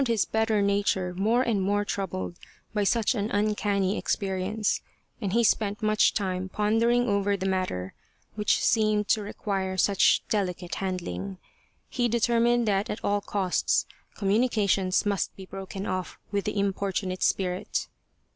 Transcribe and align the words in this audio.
93 0.03 0.13
The 0.13 0.17
Spirit 0.17 0.41
of 0.49 0.65
the 1.17 1.21
Lantern 1.21 1.59
more 1.61 1.85
troubled 1.85 2.39
by 2.73 2.83
such 2.83 3.13
an 3.13 3.29
uncanny 3.29 3.99
experience, 3.99 4.81
and 5.21 5.31
he 5.31 5.43
spent 5.43 5.83
much 5.83 6.15
time 6.15 6.49
pondering 6.49 7.07
over 7.07 7.37
the 7.37 7.45
matter, 7.45 7.93
which 8.33 8.63
seemed 8.65 9.07
to 9.09 9.21
require 9.21 9.77
such 9.77 10.23
delicate 10.27 10.73
handling. 10.81 11.37
He 11.87 12.07
deter 12.07 12.39
mined 12.39 12.67
that 12.67 12.89
at 12.89 13.05
all 13.05 13.21
costs 13.21 13.85
communications 14.15 15.05
must 15.05 15.35
be 15.35 15.45
broken 15.45 15.85
off 15.85 16.17
with 16.31 16.45
the 16.45 16.57
importunate 16.57 17.21
spirit. 17.21 17.87